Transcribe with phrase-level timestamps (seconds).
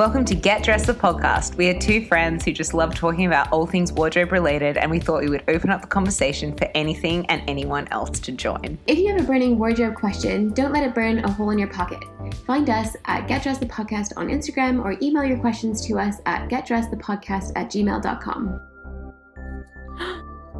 [0.00, 1.56] Welcome to Get Dressed the podcast.
[1.56, 4.98] We are two friends who just love talking about all things wardrobe related, and we
[4.98, 8.78] thought we would open up the conversation for anything and anyone else to join.
[8.86, 11.68] If you have a burning wardrobe question, don't let it burn a hole in your
[11.68, 12.02] pocket.
[12.46, 16.16] Find us at Get Dressed the Podcast on Instagram or email your questions to us
[16.24, 18.58] at getdressedthepodcast at gmail.com.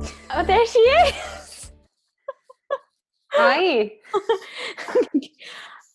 [0.32, 1.72] Oh, there she is.
[3.32, 3.92] Hi.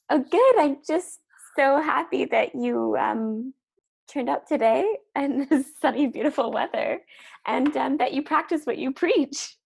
[0.09, 0.59] oh, good.
[0.59, 1.19] I'm just
[1.55, 3.53] so happy that you um,
[4.07, 7.01] turned up today in this sunny, beautiful weather,
[7.45, 9.57] and um, that you practice what you preach.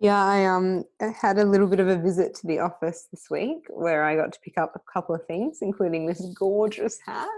[0.00, 0.84] Yeah, I um
[1.20, 4.32] had a little bit of a visit to the office this week where I got
[4.32, 7.28] to pick up a couple of things, including this gorgeous hat.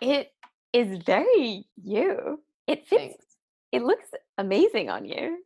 [0.00, 0.32] It
[0.72, 2.40] is very you.
[2.66, 3.02] It fits.
[3.02, 3.24] Thanks.
[3.72, 5.38] It looks amazing on you.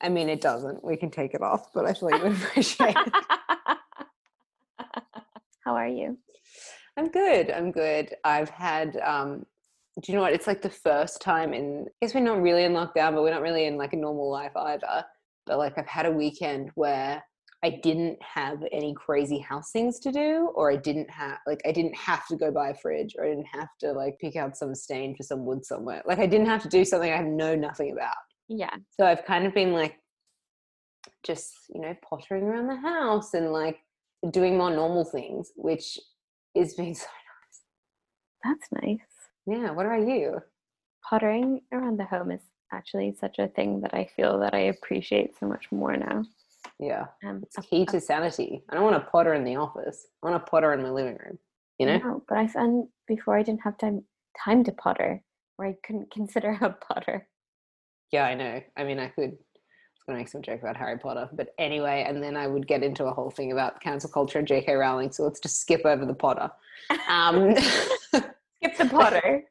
[0.00, 0.82] I mean, it doesn't.
[0.82, 3.12] We can take it off, but I feel like you would appreciate it.
[5.64, 6.18] How are you?
[6.96, 7.50] I'm good.
[7.50, 8.14] I'm good.
[8.24, 9.44] I've had um
[10.02, 10.34] do you know what?
[10.34, 13.30] It's like the first time in I guess we're not really in lockdown, but we're
[13.30, 15.04] not really in like a normal life either.
[15.46, 17.22] But like I've had a weekend where
[17.64, 21.72] I didn't have any crazy house things to do, or I didn't have like I
[21.72, 24.56] didn't have to go buy a fridge, or I didn't have to like pick out
[24.56, 26.02] some stain for some wood somewhere.
[26.06, 28.16] Like I didn't have to do something I know nothing about.
[28.48, 28.74] Yeah.
[28.90, 29.98] So I've kind of been like
[31.24, 33.78] just, you know, pottering around the house and like
[34.30, 35.98] doing more normal things, which
[36.56, 37.60] is being so nice.
[38.44, 38.98] That's nice.
[39.46, 39.70] Yeah.
[39.70, 40.40] What about you?
[41.08, 42.40] Pottering around the home is
[42.72, 46.24] actually such a thing that I feel that I appreciate so much more now.
[46.80, 47.06] Yeah.
[47.24, 48.62] Um, it's key to sanity.
[48.68, 50.06] I don't want to potter in the office.
[50.22, 51.38] I want to potter in my living room.
[51.78, 51.98] You know?
[51.98, 54.02] No, but I found before I didn't have time
[54.44, 55.22] time to potter,
[55.58, 57.28] or I couldn't consider a potter.
[58.12, 58.60] Yeah, I know.
[58.76, 59.36] I mean, I could
[60.06, 61.28] going to make some joke about Harry Potter.
[61.32, 64.46] But anyway, and then I would get into a whole thing about cancel culture and
[64.46, 64.74] J.K.
[64.74, 65.10] Rowling.
[65.10, 66.50] So let's just skip over the Potter.
[67.08, 67.56] Um,
[68.14, 69.44] skip the Potter.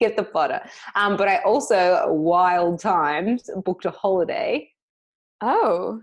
[0.00, 0.62] Get the Potter.
[0.96, 4.70] Um, but I also, wild times, booked a holiday.
[5.40, 6.00] Oh.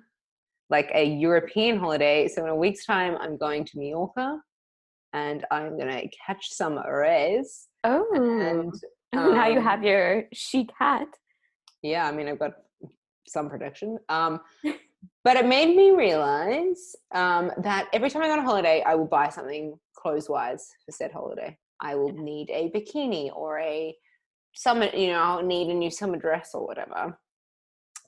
[0.69, 2.27] Like a European holiday.
[2.27, 4.39] So in a week's time, I'm going to Mallorca
[5.13, 7.67] and I'm going to catch some rays.
[7.83, 8.05] Oh.
[8.13, 8.79] And um,
[9.35, 11.07] now you um, have your chic hat.
[11.81, 12.53] Yeah, I mean, I've got
[13.27, 13.97] some prediction.
[14.09, 14.41] Um,
[15.23, 18.95] but it made me realize um, that every time I go on a holiday, I
[18.95, 21.57] will buy something clothes wise for said holiday.
[21.81, 23.95] I will need a bikini or a
[24.55, 27.17] summer, you know, I'll need a new summer dress or whatever.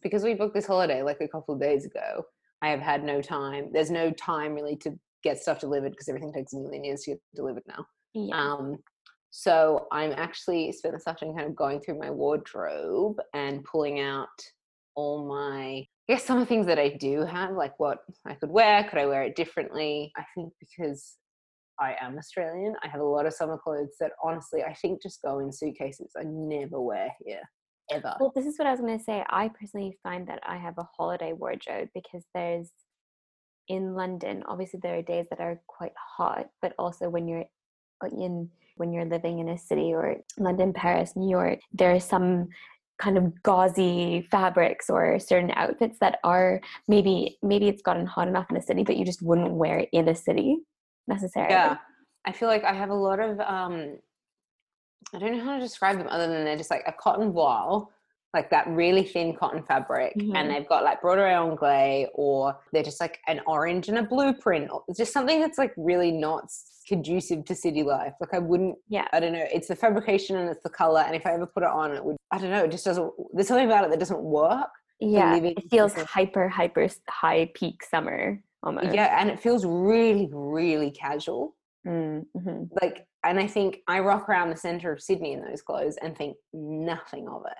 [0.01, 2.23] Because we booked this holiday like a couple of days ago,
[2.61, 3.69] I have had no time.
[3.71, 7.11] There's no time really to get stuff delivered because everything takes a million years to
[7.11, 7.85] get delivered now.
[8.13, 8.35] Yeah.
[8.35, 8.77] Um,
[9.29, 14.27] so I'm actually spent this afternoon kind of going through my wardrobe and pulling out
[14.99, 18.33] all my I guess some of the things that I do have, like what I
[18.33, 20.11] could wear, could I wear it differently?
[20.17, 21.17] I think because
[21.79, 25.21] I am Australian, I have a lot of summer clothes that honestly I think just
[25.21, 26.11] go in suitcases.
[26.17, 27.43] I never wear here
[27.91, 28.15] ever.
[28.19, 29.23] Well, this is what I was going to say.
[29.29, 32.71] I personally find that I have a holiday wardrobe because there's
[33.67, 37.45] in London, obviously there are days that are quite hot, but also when you're
[38.11, 42.47] in when you're living in a city or London, Paris, New York, there are some
[42.99, 48.47] kind of gauzy fabrics or certain outfits that are maybe maybe it's gotten hot enough
[48.49, 50.57] in a city but you just wouldn't wear it in a city
[51.07, 51.53] necessarily.
[51.53, 51.77] Yeah
[52.25, 53.97] i feel like i have a lot of um
[55.13, 57.91] i don't know how to describe them other than they're just like a cotton voile
[58.33, 60.35] like that really thin cotton fabric mm-hmm.
[60.35, 64.69] and they've got like broderie anglaise or they're just like an orange and a blueprint
[64.71, 66.45] or just something that's like really not
[66.87, 68.13] conducive to city life.
[68.19, 69.07] Like i wouldn't yeah.
[69.13, 71.63] I don't know it's the fabrication and it's the color and if i ever put
[71.63, 73.99] it on it would i don't know it just doesn't there's something about it that
[73.99, 74.69] doesn't work.
[74.99, 78.93] Yeah it feels hyper hyper high peak summer almost.
[78.93, 81.55] Yeah and it feels really really casual.
[81.87, 82.65] Mm-hmm.
[82.81, 86.15] like and i think i rock around the center of sydney in those clothes and
[86.15, 87.57] think nothing of it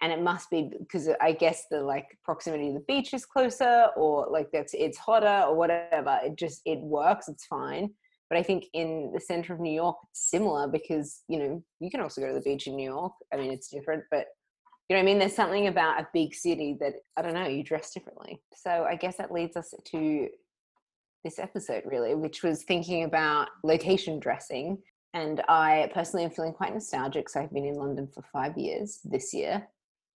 [0.00, 3.88] and it must be because I guess the like proximity to the beach is closer,
[3.96, 6.18] or like that's it's hotter or whatever.
[6.22, 7.28] It just it works.
[7.28, 7.90] It's fine.
[8.30, 11.90] But I think in the center of New York, it's similar because you know you
[11.90, 13.12] can also go to the beach in New York.
[13.32, 14.26] I mean, it's different, but
[14.88, 17.48] you know, I mean, there's something about a big city that I don't know.
[17.48, 18.40] You dress differently.
[18.54, 20.28] So I guess that leads us to
[21.24, 24.78] this episode really, which was thinking about location dressing.
[25.14, 27.28] And I personally am feeling quite nostalgic.
[27.28, 29.66] So I've been in London for five years this year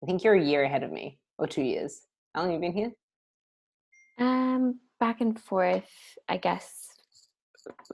[0.03, 2.01] I think you're a year ahead of me, or two years.
[2.35, 2.93] How long have you been here?
[4.19, 5.91] Um, back and forth,
[6.29, 6.89] I guess.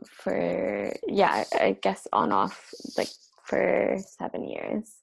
[0.06, 3.10] For yeah, I guess on off like
[3.44, 4.94] for seven years.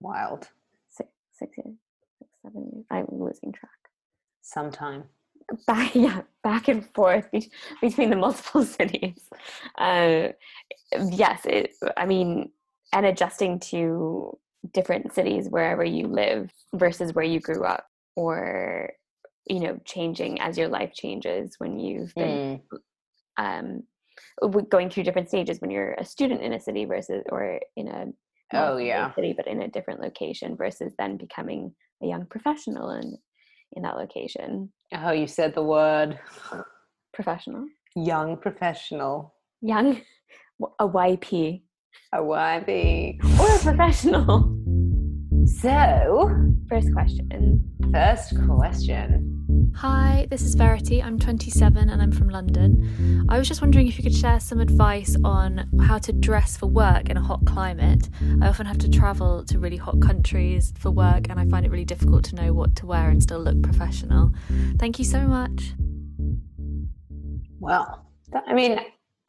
[0.00, 0.48] Wild.
[0.90, 1.76] Six, six years,
[2.18, 2.84] six, seven years.
[2.90, 3.70] I'm losing track.
[4.42, 5.04] Sometime.
[5.66, 7.50] Back, yeah, back and forth be-
[7.80, 9.20] between the multiple cities.
[9.76, 10.28] Uh,
[11.10, 12.52] yes, it, I mean,
[12.92, 14.38] and adjusting to
[14.72, 17.84] different cities wherever you live versus where you grew up
[18.16, 18.90] or
[19.48, 22.78] you know changing as your life changes when you've been Mm.
[23.38, 23.82] um
[24.68, 28.06] going through different stages when you're a student in a city versus or in a
[28.54, 29.14] Oh, yeah.
[29.14, 33.16] city but in a different location versus then becoming a young professional in
[33.72, 36.18] in that location Oh, you said the word
[37.14, 37.66] professional
[37.96, 39.34] young professional.
[39.60, 40.00] young
[40.80, 41.62] a yp
[42.12, 43.18] A YB.
[43.40, 44.58] or a professional
[45.46, 49.72] So, first question first question.
[49.76, 51.02] Hi, this is Verity.
[51.02, 53.26] I'm 27 and I'm from London.
[53.28, 56.66] I was just wondering if you could share some advice on how to dress for
[56.66, 58.08] work in a hot climate.
[58.40, 61.70] I often have to travel to really hot countries for work and I find it
[61.70, 64.32] really difficult to know what to wear and still look professional.
[64.78, 65.74] Thank you so much.
[67.60, 68.80] Well, that, I mean,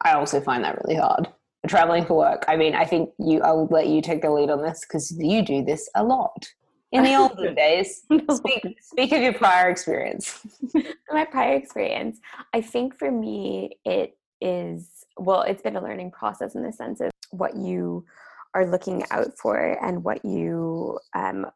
[0.02, 1.28] I also find that really hard.
[1.68, 2.44] Traveling for work.
[2.48, 3.40] I mean, I think you.
[3.40, 6.46] I will let you take the lead on this because you do this a lot.
[6.92, 10.46] In the olden days, speak, speak of your prior experience.
[11.14, 12.18] my prior experience
[12.52, 17.00] i think for me it is well it's been a learning process in the sense
[17.00, 18.04] of what you
[18.54, 21.46] are looking out for and what you um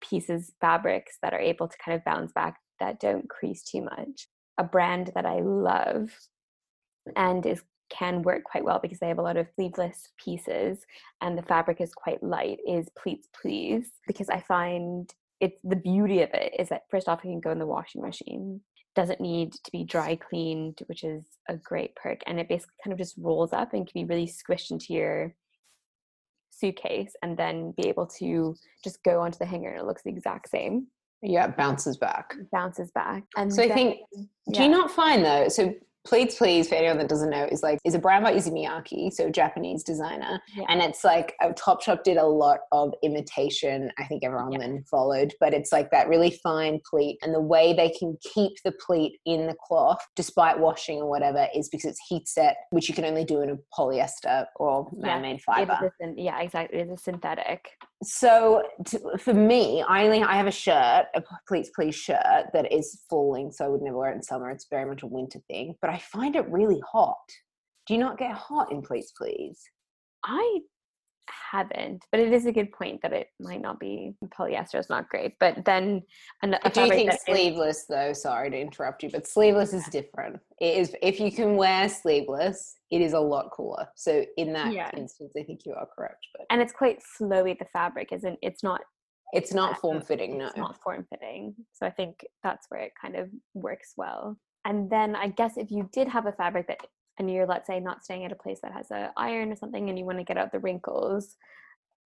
[0.00, 4.26] pieces fabrics that are able to kind of bounce back that don't crease too much
[4.58, 6.10] a brand that i love
[7.16, 10.78] and is can work quite well because they have a lot of sleeveless pieces
[11.20, 16.22] and the fabric is quite light is pleats please because i find it's the beauty
[16.22, 18.60] of it is that first off it can go in the washing machine
[18.96, 22.92] doesn't need to be dry cleaned which is a great perk and it basically kind
[22.92, 25.34] of just rolls up and can be really squished into your
[26.50, 30.10] suitcase and then be able to just go onto the hanger and it looks the
[30.10, 30.86] exact same
[31.22, 32.34] Yeah, bounces back.
[32.52, 34.00] bounces back and So I then- think,
[34.52, 35.48] do you not find though?
[35.48, 35.74] So,
[36.06, 39.10] Pleats Please, for anyone that doesn't know, is like is a brand by Issey Miyake,
[39.10, 40.66] so a Japanese designer, Yeah.
[40.68, 43.90] and it's like Topshop did a lot of imitation.
[43.98, 44.58] I think everyone Yeah.
[44.58, 48.52] then followed, but it's like that really fine pleat, and the way they can keep
[48.64, 52.86] the pleat in the cloth despite washing or whatever is because it's heat set, which
[52.86, 55.90] you can only do in a polyester or man-made It fiber.
[56.16, 56.80] yeah, exactly.
[56.80, 57.66] It's a synthetic.
[58.02, 62.70] So to, for me, I only I have a shirt, a Pleats Please shirt that
[62.70, 64.50] is full length, so I would never wear it in summer.
[64.50, 67.16] It's very much a winter thing, but I find it really hot.
[67.86, 69.60] Do you not get hot in Pleats Please?
[70.24, 70.60] I
[71.50, 75.08] haven't, but it is a good point that it might not be polyester is not
[75.08, 75.34] great.
[75.40, 76.02] But then
[76.42, 78.12] an- I do think that is- sleeveless though.
[78.12, 80.40] Sorry to interrupt you, but sleeveless is different.
[80.60, 83.88] It is if you can wear sleeveless, it is a lot cooler.
[83.96, 84.90] So in that Yeah.
[84.96, 87.58] instance, I think you are correct, but and it's quite flowy.
[87.58, 88.38] The fabric isn't.
[88.42, 88.80] It's not.
[89.32, 90.38] it's not um, form fitting.
[90.38, 91.54] No, It's not form fitting.
[91.72, 94.38] So I think that's where it kind of works well.
[94.64, 96.78] And then I guess if you did have a fabric that,
[97.18, 99.88] and you're let's say not staying at a place that has a iron or something,
[99.88, 101.36] and you want to get out the wrinkles,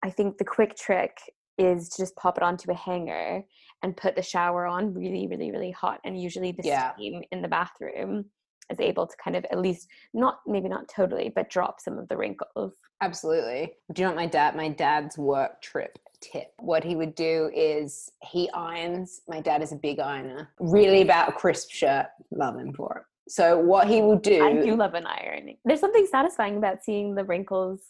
[0.03, 1.17] I think the quick trick
[1.58, 3.43] is to just pop it onto a hanger
[3.82, 6.00] and put the shower on really, really, really hot.
[6.05, 6.93] And usually the Yeah.
[6.94, 8.26] steam in the bathroom
[8.70, 12.09] is able to kind of at least not maybe not totally, but drop some of
[12.09, 12.75] the wrinkles.
[13.00, 13.75] Absolutely.
[13.93, 16.52] Do you know what my dad, my dad's work trip tip?
[16.59, 19.23] What he would do is he irons.
[19.29, 22.07] My dad is a big ironer, really about a crisp shirt.
[22.30, 23.04] Love him for it.
[23.28, 25.56] So what he will do, I do love an iron.
[25.64, 27.83] There's something satisfying about seeing the wrinkles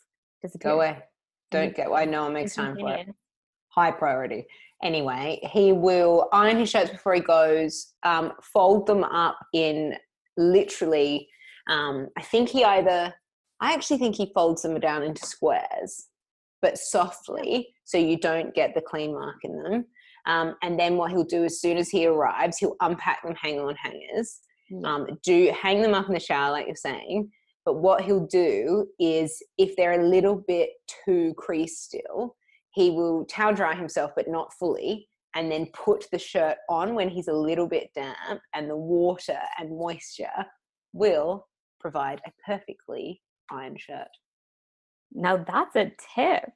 [0.43, 0.71] disappear.
[0.71, 0.99] go away.
[1.50, 1.90] Don't get.
[1.93, 3.09] I know one makes time for it.
[3.69, 4.47] High priority.
[4.83, 7.95] Anyway, he will iron his shirts before he goes.
[8.02, 9.95] Um, fold them up in
[10.37, 11.28] literally.
[11.69, 13.14] Um, I think he either.
[13.61, 16.09] I actually think he folds them down into squares,
[16.61, 19.87] but softly, so you don't get the clean mark in them.
[20.26, 23.59] Um, and then what he'll do as soon as he arrives, he'll unpack them, hang
[23.61, 24.40] on hangers.
[24.85, 27.30] Um, do hang them up in the shower, like you're saying.
[27.64, 30.70] But what he'll do is, if they're a little bit
[31.04, 32.37] too creased still,
[32.73, 37.08] he will towel dry himself, but not fully, and then put the shirt on when
[37.08, 40.46] he's a little bit damp, and the water and moisture
[40.92, 41.46] will
[41.80, 43.20] provide a perfectly
[43.50, 44.08] ironed shirt.
[45.12, 46.50] Now that's a tip.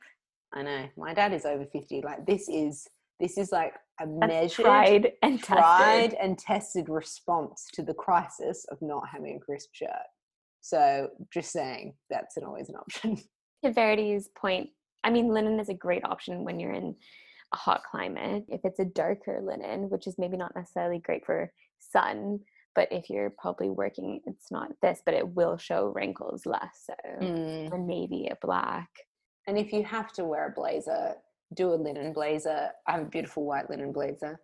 [0.53, 2.01] I know my dad is over fifty.
[2.03, 2.87] Like this is
[3.21, 5.57] this is like a That's measured, tried and tested.
[5.57, 9.91] tried and tested response to the crisis of not having a crisp shirt.
[10.61, 13.17] So just saying that's an always an option.
[13.63, 14.71] To Verity's point,
[15.05, 16.97] I mean, linen is a great option when you're in
[17.53, 18.45] a hot climate.
[18.49, 22.41] If it's a darker linen, which is maybe not necessarily great for sun,
[22.75, 26.95] but if you're probably working, it's not this, but it will show wrinkles less so.
[27.23, 27.71] Mm.
[27.71, 28.89] Or maybe a black.
[29.47, 31.17] And if you have to wear a blazer,
[31.55, 32.69] do a linen blazer.
[32.87, 34.41] I have a beautiful white linen blazer.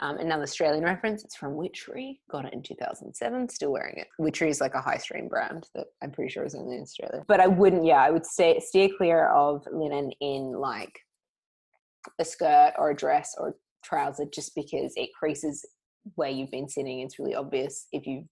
[0.00, 4.08] Um, another Australian reference, it's from Witchery, got it in 2007, still wearing it.
[4.18, 7.22] Witchery is like a high stream brand that I'm pretty sure is only in Australia.
[7.28, 10.98] But I wouldn't, yeah, I would stay, steer clear of linen in like
[12.18, 15.66] a skirt or a dress or trouser just because it creases
[16.14, 17.00] where you've been sitting.
[17.00, 18.24] It's really obvious if you've,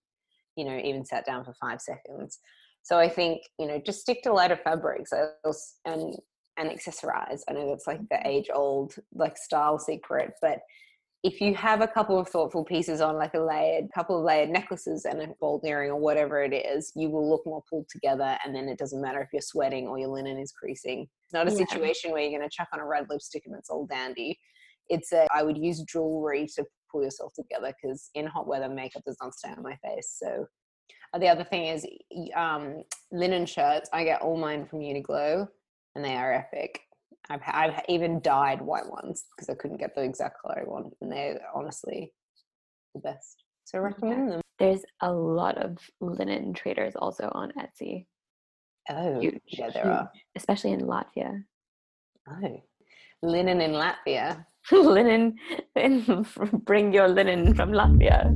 [0.56, 2.38] you know, even sat down for five seconds.
[2.82, 5.10] So I think, you know, just stick to lighter fabrics
[5.84, 6.16] and
[6.58, 7.42] and accessorize.
[7.48, 10.60] I know that's like the age old like style secret, but
[11.24, 14.50] if you have a couple of thoughtful pieces on, like a layered couple of layered
[14.50, 18.38] necklaces and a gold earring or whatever it is, you will look more pulled together.
[18.44, 21.08] And then it doesn't matter if you're sweating or your linen is creasing.
[21.24, 21.66] It's not a yeah.
[21.66, 24.38] situation where you're going to chuck on a red lipstick and it's all dandy.
[24.88, 29.02] It's a, I would use jewelry to pull yourself together because in hot weather, makeup
[29.04, 30.16] does not stay on my face.
[30.22, 30.46] So
[31.12, 31.84] uh, the other thing is
[32.36, 33.90] um, linen shirts.
[33.92, 35.48] I get all mine from Uniqlo
[35.98, 36.80] and they are epic.
[37.28, 40.94] I've, I've even dyed white ones because I couldn't get the exact color I want,
[41.00, 42.12] and they're honestly
[42.94, 43.42] the best.
[43.64, 44.30] So I recommend yeah.
[44.34, 44.40] them.
[44.60, 48.06] There's a lot of linen traders also on Etsy.
[48.88, 51.42] Oh, huge, yeah, there huge, are, especially in Latvia.
[52.30, 52.62] Oh,
[53.22, 54.46] linen in Latvia.
[54.72, 55.34] linen,
[56.64, 58.32] bring your linen from Latvia.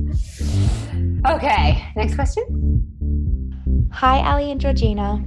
[1.25, 3.89] Okay, next question.
[3.93, 5.23] Hi, Ali and Georgina.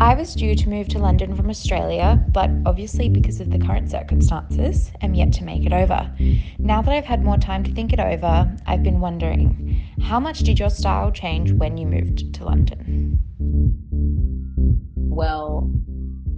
[0.00, 3.88] I was due to move to London from Australia, but obviously, because of the current
[3.88, 6.12] circumstances, am yet to make it over.
[6.58, 10.40] Now that I've had more time to think it over, I've been wondering how much
[10.40, 13.20] did your style change when you moved to London?
[14.96, 15.70] Well,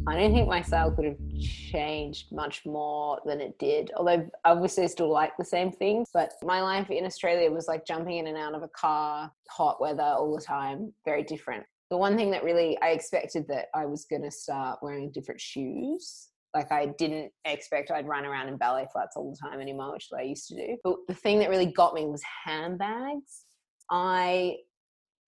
[0.07, 3.91] I don't think my style could have changed much more than it did.
[3.97, 7.87] Although obviously I still like the same things, but my life in Australia was like
[7.87, 11.97] jumping in and out of a car, hot weather all the time, very different the
[11.97, 16.29] one thing that really I expected that I was going to start wearing different shoes.
[16.55, 20.09] Like I didn't expect I'd run around in ballet flats all the time anymore, which
[20.17, 20.77] I used to do.
[20.83, 23.45] But the thing that really got me was handbags.
[23.91, 24.57] I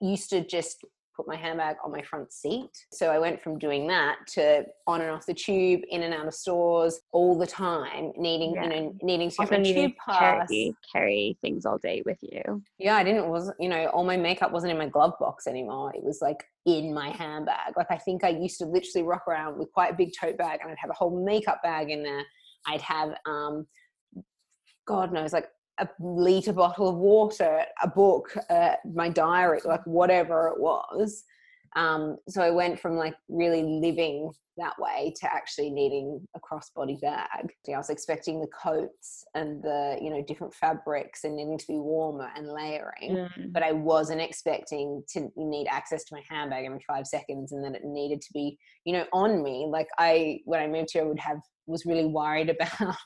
[0.00, 0.84] used to just
[1.18, 2.70] put my handbag on my front seat.
[2.92, 6.28] So I went from doing that to on and off the tube, in and out
[6.28, 8.62] of stores all the time, needing yeah.
[8.62, 10.48] you know needing to get my tube pass.
[10.48, 12.62] Carry, carry things all day with you.
[12.78, 15.92] Yeah, I didn't was you know all my makeup wasn't in my glove box anymore.
[15.94, 17.76] It was like in my handbag.
[17.76, 20.60] Like I think I used to literally rock around with quite a big tote bag,
[20.62, 22.22] and I'd have a whole makeup bag in there.
[22.66, 23.66] I'd have um,
[24.86, 25.48] God knows, like
[25.78, 31.24] a liter bottle of water, a book, uh, my diary, like whatever it was.
[31.76, 37.00] Um, so I went from like really living that way to actually needing a crossbody
[37.00, 37.54] bag.
[37.68, 41.78] I was expecting the coats and the you know different fabrics and needing to be
[41.78, 43.52] warmer and layering, mm.
[43.52, 47.74] but I wasn't expecting to need access to my handbag every five seconds and then
[47.74, 49.68] it needed to be you know on me.
[49.70, 52.96] Like I when I moved here, I would have was really worried about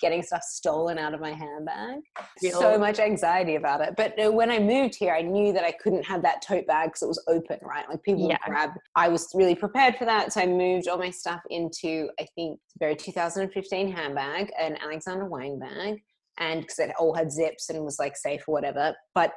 [0.00, 2.00] getting stuff stolen out of my handbag.
[2.38, 3.94] So much anxiety about it.
[3.96, 6.88] But uh, when I moved here, I knew that I couldn't have that tote bag
[6.88, 7.88] because it was open, right?
[7.88, 8.38] Like people yeah.
[8.46, 8.70] would grab.
[8.96, 10.32] I was really prepared for that.
[10.32, 15.58] So I moved all my stuff into, I think, very 2015 handbag, an Alexander Wang
[15.58, 16.02] bag.
[16.38, 18.94] And because it all had zips and was like safe or whatever.
[19.14, 19.34] But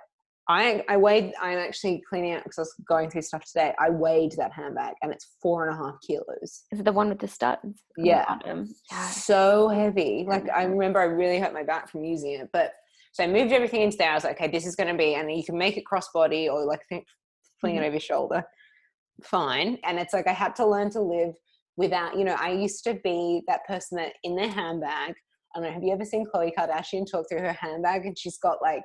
[0.50, 1.34] I I weighed.
[1.42, 3.74] I'm actually cleaning out because I was going through stuff today.
[3.80, 6.64] I weighed that handbag, and it's four and a half kilos.
[6.72, 7.82] Is it the one with the studs?
[7.98, 8.38] Yeah.
[8.46, 9.10] yeah.
[9.10, 10.26] so heavy.
[10.28, 12.50] Like I remember, I really hurt my back from using it.
[12.52, 12.74] But
[13.14, 14.12] so I moved everything into there.
[14.12, 16.52] I was like, okay, this is going to be, and you can make it crossbody
[16.52, 17.06] or like think,
[17.62, 17.84] fling mm-hmm.
[17.84, 18.44] it over your shoulder.
[19.24, 19.78] Fine.
[19.86, 21.36] And it's like I had to learn to live
[21.78, 22.18] without.
[22.18, 25.14] You know, I used to be that person that in their handbag.
[25.56, 25.74] I don't know.
[25.74, 28.84] Have you ever seen Khloe Kardashian talk through her handbag, and she's got like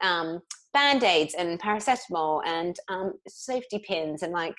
[0.00, 0.40] um,
[0.74, 4.54] band-aids and paracetamol and um, safety pins and like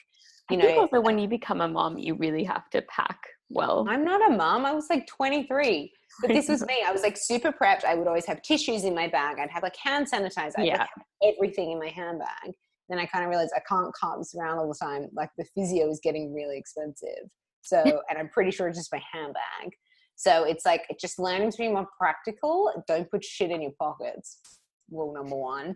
[0.49, 3.19] you know also when you become a mom you really have to pack
[3.49, 5.91] well i'm not a mom i was like 23
[6.21, 8.95] but this was me i was like super prepped i would always have tissues in
[8.95, 10.79] my bag i'd have like hand sanitizer i'd yeah.
[10.79, 12.53] like everything in my handbag
[12.89, 15.45] then i kind of realized i can't cart this around all the time like the
[15.55, 17.29] physio is getting really expensive
[17.61, 17.77] so
[18.09, 19.75] and i'm pretty sure it's just my handbag
[20.15, 24.39] so it's like just learning to be more practical don't put shit in your pockets
[24.91, 25.75] rule number one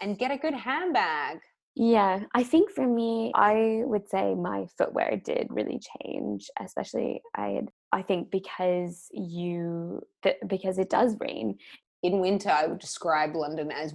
[0.00, 1.38] and get a good handbag.
[1.76, 7.48] Yeah, I think for me, I would say my footwear did really change, especially I
[7.48, 11.58] had, I think because you th- because it does rain.
[12.04, 13.92] In winter, I would describe London as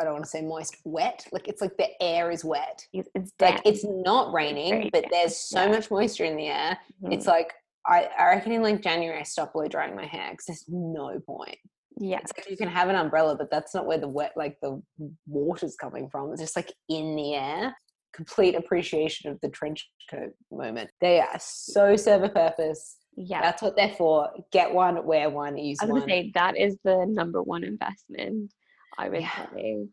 [0.00, 1.26] I don't want to say moist, wet.
[1.30, 2.84] Like it's like the air is wet.
[2.92, 3.56] It's damp.
[3.56, 5.70] like it's not raining, it's but there's so yeah.
[5.70, 6.78] much moisture in the air.
[7.02, 7.12] Mm-hmm.
[7.12, 7.52] It's like
[7.86, 11.20] I, I reckon in like January I stopped blow drying my hair because there's no
[11.20, 11.58] point.
[12.02, 12.18] Yeah.
[12.22, 14.82] It's like you can have an umbrella, but that's not where the wet, like the
[15.26, 16.32] water's coming from.
[16.32, 17.76] It's just like in the air.
[18.14, 20.90] Complete appreciation of the trench coat moment.
[21.00, 22.96] They are so serve a purpose.
[23.16, 23.40] Yeah.
[23.42, 24.30] That's what they're for.
[24.50, 26.00] Get one, wear one, use I was one.
[26.00, 28.52] gonna say that is the number one investment,
[28.98, 29.46] I would Yeah.
[29.54, 29.86] say.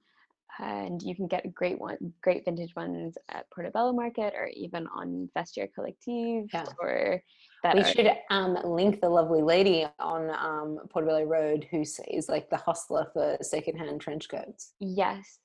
[0.59, 5.29] And you can get great one, great vintage ones at Portobello Market or even on
[5.37, 6.65] Vestiaire Collective Yeah.
[6.81, 7.21] or
[7.63, 12.27] that we are- should um, link the lovely lady on um, Portobello Road who is
[12.29, 14.73] like the hostler for secondhand trench coats.
[14.79, 15.39] Yes,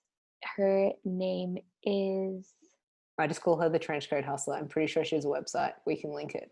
[0.57, 2.55] her name is.
[3.19, 4.55] I just call her the trench coat hustler.
[4.57, 5.73] I'm pretty sure she has a website.
[5.87, 6.51] We can link it.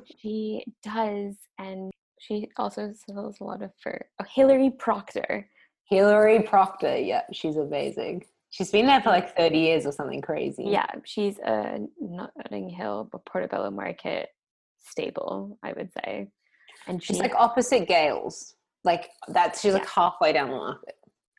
[0.20, 4.00] She does, and she also sells a lot of fur.
[4.20, 5.48] Oh, Hillary Proctor.
[5.92, 6.96] Hillary Proctor.
[6.98, 8.24] Yeah, she's amazing.
[8.50, 10.64] She's been there for like 30 years or something crazy.
[10.66, 14.28] Yeah, she's a Notting Hill, but Portobello Market
[14.84, 16.28] staple, I would say.
[16.86, 18.54] And She's she, like opposite Gail's.
[18.84, 20.94] Like that's she's like halfway down the market.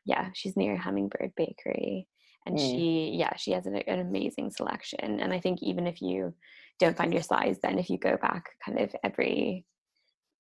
[0.06, 2.08] yeah, she's near Hummingbird Bakery,
[2.46, 2.62] and Mm.
[2.62, 5.20] she, yeah, she has an, an amazing selection.
[5.20, 6.34] And I think even if you
[6.80, 9.66] don't find your size, then if you go back kind of every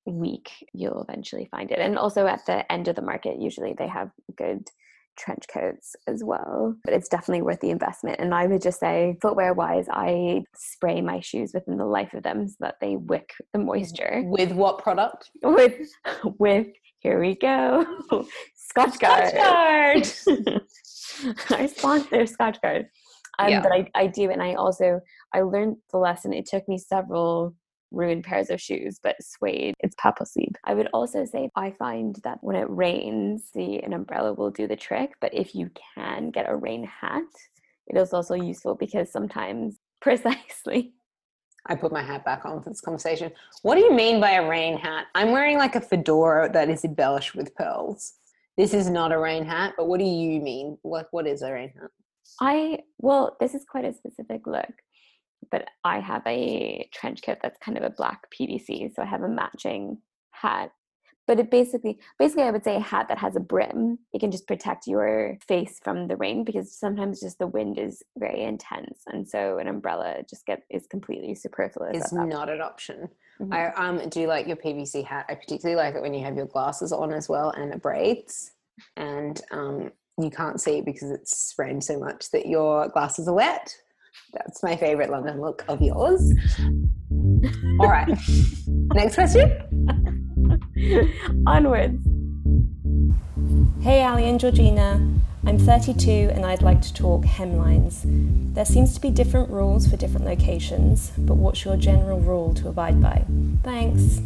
[0.05, 1.79] week, you'll eventually find it.
[1.79, 4.67] And also at the end of the market, usually they have good
[5.17, 6.75] trench coats as well.
[6.83, 8.19] But it's definitely worth the investment.
[8.19, 12.23] And I would just say, footwear wise, I spray my shoes within the life of
[12.23, 15.29] them so that they wick the moisture With what product?
[15.43, 15.75] with
[16.39, 16.67] with
[16.99, 17.85] here we go
[18.55, 20.61] scotch guard Scotchgard!
[21.51, 22.85] our sponsor Scotchgard
[23.39, 23.61] um, Yeah.
[23.61, 25.01] but I, I do and i also
[25.33, 27.55] i learned the lesson it took me several
[27.93, 32.19] ruined pairs of shoes but suede it's papa sleep i would also say i find
[32.23, 36.31] that when it rains the an umbrella will do the trick but if you can
[36.31, 37.23] get a rain hat
[37.87, 40.93] it is also useful because sometimes precisely
[41.65, 43.31] I put my hat back on for this conversation.
[43.61, 45.05] What do you mean by a rain hat?
[45.15, 48.15] I'm wearing like a fedora that is embellished with pearls.
[48.57, 50.77] This is not a rain hat, but what do you mean?
[50.83, 51.89] Like, what is a rain hat?
[52.39, 54.71] I well, this is quite a specific look,
[55.51, 59.23] but I have a trench coat that's kind of a black PVC, so I have
[59.23, 59.97] a matching
[60.31, 60.71] hat.
[61.25, 63.99] But it basically, basically, I would say a hat that has a brim.
[64.11, 68.03] It can just protect your face from the rain because sometimes just the wind is
[68.17, 71.95] very intense, and so an umbrella just get is completely superfluous.
[71.95, 73.07] It's not an option.
[73.39, 73.53] Mhm.
[73.53, 75.25] I um do like your PVC hat.
[75.29, 78.51] I particularly like it when you have your glasses on as well and it braids,
[78.97, 83.75] and um you can't see because it's rained so much that your glasses are wet.
[84.33, 86.33] That's my favorite London look of yours.
[87.79, 88.07] All right,
[88.67, 89.51] next question.
[91.45, 92.03] Onwards.
[93.81, 95.05] Hey Ali and Georgina,
[95.45, 98.03] I'm 32 and I'd like to talk hemlines.
[98.53, 102.69] There seems to be different rules for different locations, but what's your general rule to
[102.69, 103.25] abide by?
[103.61, 104.21] Thanks.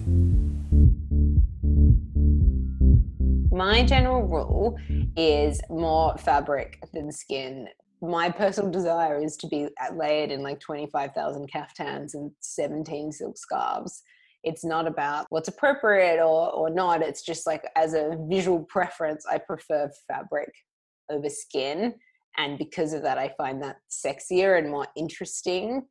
[3.52, 4.78] My general rule
[5.16, 7.68] is more fabric than skin.
[8.02, 13.38] My personal desire is to be uh, layered in like 25,000 caftans and 17 silk
[13.38, 14.04] scarves.
[14.44, 17.02] It's not about what's appropriate or, or not.
[17.02, 20.52] It's just like as a visual preference, I prefer fabric
[21.10, 21.96] over skin.
[22.38, 25.84] And because of that, I find that sexier and more interesting.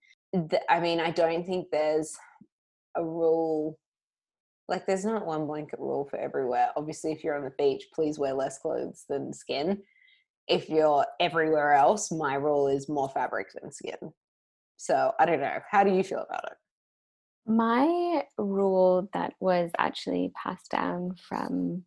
[0.69, 2.17] I mean, I don't think there's
[2.97, 3.79] a rule
[4.69, 8.19] like there's not one blanket rule for everywhere obviously if you're on the beach please
[8.19, 9.81] wear less clothes than skin
[10.49, 14.13] if you're everywhere else my rule is more fabric than skin
[14.77, 16.57] so i don't know how do you feel about it
[17.47, 21.85] My rule that was actually passed down from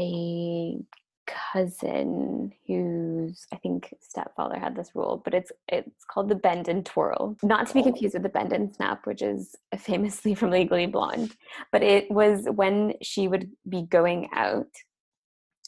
[0.00, 0.78] a
[1.26, 6.84] cousin whose I think stepfather had this rule, but it's it's called the bend and
[6.86, 7.36] twirl.
[7.42, 7.84] Not to be Oh.
[7.84, 11.34] confused with the bend and snap, which is famously from Legally Blonde.
[11.72, 14.68] But it was when she would be going out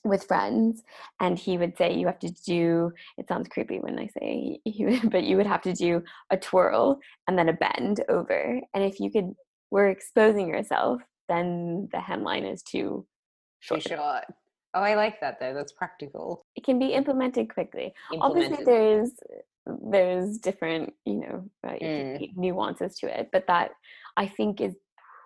[0.04, 0.82] with friends
[1.20, 4.98] and he would say you have to do it sounds creepy when i say you
[5.10, 8.98] but you would have to do a twirl and then a bend over and if
[8.98, 9.32] you could
[9.70, 13.06] were exposing yourself then the hemline is too
[13.62, 14.24] for short.
[14.74, 16.44] oh i like that though that's practical.
[16.56, 17.92] It can be implemented quickly.
[18.20, 19.10] Obviously there's
[19.90, 22.36] there's different you know uh, Mm.
[22.36, 23.72] nuances to it but that
[24.16, 24.74] i think is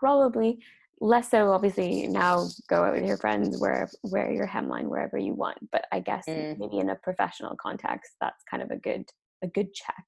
[0.01, 0.59] probably
[1.01, 5.35] less so obviously now go out with your friends where wear your hemline wherever you
[5.35, 6.59] want but i guess Mm.
[6.59, 9.05] maybe in a professional context that's kind of a good
[9.43, 10.05] a good check.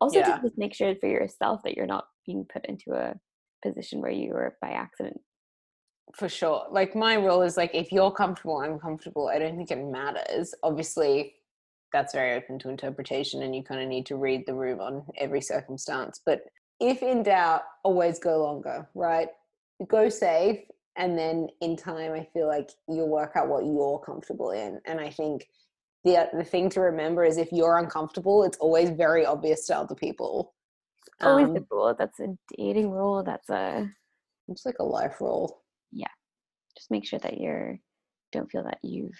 [0.00, 0.40] Also Yeah.
[0.42, 3.14] just make sure for yourself that you're not being put into a
[3.62, 5.20] position where you are by accident.
[6.14, 6.66] For sure.
[6.70, 9.28] Like my rule is like if you're comfortable i'm comfortable.
[9.28, 10.54] I don't think it matters.
[10.64, 11.34] Obviously
[11.92, 15.04] that's very open to interpretation and you kind of need to read the room on
[15.18, 16.40] every circumstance but
[16.80, 19.28] if in doubt always go longer right
[19.88, 20.58] go safe
[20.96, 25.00] and then in time i feel like you'll work out what you're comfortable in and
[25.00, 25.46] i think
[26.04, 29.94] the the thing to remember is if you're uncomfortable it's always very obvious to other
[29.94, 30.54] people
[31.22, 31.94] always Um, a rule.
[31.98, 33.22] That's a dating rule.
[33.22, 33.90] That's a
[34.48, 35.62] it's like a life rule.
[35.92, 36.08] Yeah.
[36.76, 37.78] Just make sure that you're
[38.32, 39.18] don't feel that you've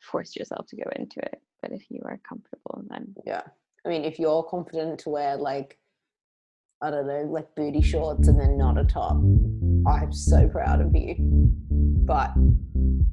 [0.00, 1.40] forced yourself to go into it.
[1.60, 3.42] But if you are comfortable, then Yeah.
[3.84, 5.78] I mean, if you're confident to wear like,
[6.80, 9.16] I don't know, like booty shorts and then not a top,
[9.86, 11.16] I'm so proud of you.
[11.18, 12.32] But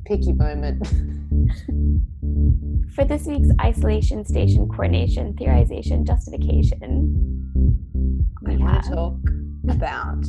[0.05, 0.87] picky moment.
[2.93, 7.15] for this week's isolation station coordination, theorization, justification,
[8.41, 9.17] we I want have to talk
[9.69, 10.25] about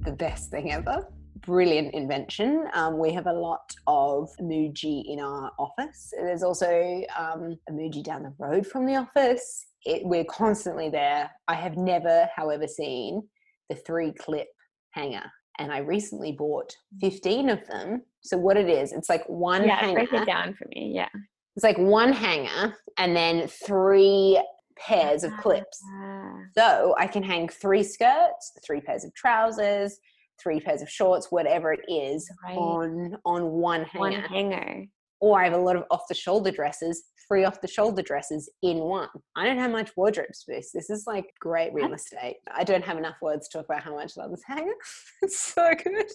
[0.00, 1.08] the best thing ever.
[1.40, 2.66] Brilliant invention.
[2.74, 6.12] Um, we have a lot of Muji in our office.
[6.16, 9.66] There's also um, Muji down the road from the office.
[9.84, 11.30] It, we're constantly there.
[11.48, 13.28] I have never, however, seen
[13.68, 14.48] the three clip
[14.92, 15.30] hanger.
[15.58, 18.02] And I recently bought 15 of them.
[18.22, 19.94] So, what it is, it's like one yeah, hanger.
[20.06, 20.92] break it down for me.
[20.94, 21.08] Yeah.
[21.56, 24.42] It's like one hanger and then three
[24.76, 25.80] pairs of clips.
[26.00, 29.96] Ah, So I can hang three skirts, three pairs of trousers,
[30.42, 32.56] three pairs of shorts, whatever it is, Right.
[32.56, 33.98] on on one hanger.
[34.00, 34.86] one hanger.
[35.20, 38.50] Or I have a lot of off the shoulder dresses, three off the shoulder dresses
[38.62, 39.08] in one.
[39.36, 40.70] I don't have much wardrobe space.
[40.72, 42.36] This is like great real estate.
[42.52, 44.72] I don't have enough words to talk about how much I love this hanger.
[45.22, 46.06] it's so good.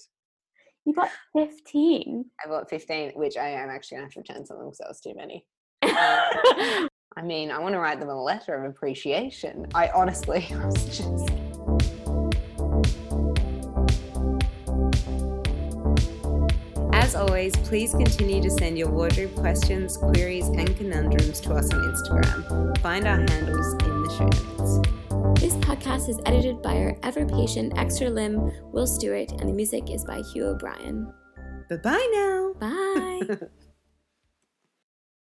[0.86, 2.26] You bought 15.
[2.44, 5.02] I bought 15, which I am actually gonna have to return something because that was
[5.02, 5.46] too many.
[5.90, 9.68] Um, I mean, I want to write them a letter of appreciation.
[9.74, 11.30] I honestly I was just
[17.10, 21.82] As always, please continue to send your wardrobe questions, queries, and conundrums to us on
[21.82, 22.78] Instagram.
[22.82, 25.42] Find our handles in the show notes.
[25.42, 29.90] This podcast is edited by our ever patient extra limb, Will Stewart, and the music
[29.90, 31.12] is by Hugh O'Brien.
[31.68, 32.54] Bye bye now.
[32.60, 33.48] Bye.